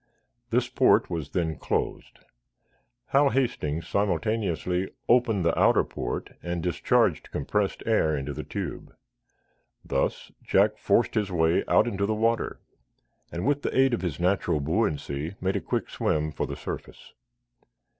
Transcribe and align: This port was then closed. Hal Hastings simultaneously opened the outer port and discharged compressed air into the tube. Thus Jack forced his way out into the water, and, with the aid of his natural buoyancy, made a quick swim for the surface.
This 0.49 0.67
port 0.67 1.11
was 1.11 1.29
then 1.29 1.57
closed. 1.59 2.21
Hal 3.09 3.29
Hastings 3.29 3.87
simultaneously 3.87 4.89
opened 5.07 5.45
the 5.45 5.55
outer 5.55 5.83
port 5.83 6.31
and 6.41 6.63
discharged 6.63 7.29
compressed 7.29 7.83
air 7.85 8.17
into 8.17 8.33
the 8.33 8.41
tube. 8.43 8.95
Thus 9.85 10.31
Jack 10.41 10.79
forced 10.79 11.13
his 11.13 11.31
way 11.31 11.63
out 11.67 11.85
into 11.85 12.07
the 12.07 12.15
water, 12.15 12.59
and, 13.31 13.45
with 13.45 13.61
the 13.61 13.77
aid 13.79 13.93
of 13.93 14.01
his 14.01 14.19
natural 14.19 14.59
buoyancy, 14.59 15.35
made 15.39 15.55
a 15.55 15.61
quick 15.61 15.87
swim 15.87 16.31
for 16.31 16.47
the 16.47 16.55
surface. 16.55 17.13